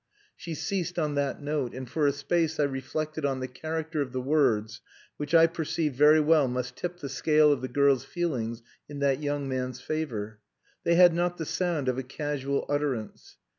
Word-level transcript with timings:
She 0.35 0.55
ceased 0.55 0.97
on 0.97 1.13
that 1.13 1.43
note, 1.43 1.75
and 1.75 1.87
for 1.87 2.07
a 2.07 2.11
space 2.11 2.59
I 2.59 2.63
reflected 2.63 3.23
on 3.23 3.39
the 3.39 3.47
character 3.47 4.01
of 4.01 4.13
the 4.13 4.19
words 4.19 4.81
which 5.17 5.35
I 5.35 5.45
perceived 5.45 5.95
very 5.95 6.19
well 6.19 6.47
must 6.47 6.75
tip 6.75 6.97
the 6.97 7.07
scale 7.07 7.51
of 7.51 7.61
the 7.61 7.67
girl's 7.67 8.03
feelings 8.03 8.63
in 8.89 8.97
that 9.01 9.21
young 9.21 9.47
man's 9.47 9.79
favour. 9.79 10.39
They 10.83 10.95
had 10.95 11.13
not 11.13 11.37
the 11.37 11.45
sound 11.45 11.87
of 11.87 11.99
a 11.99 12.03
casual 12.03 12.65
utterance. 12.67 13.37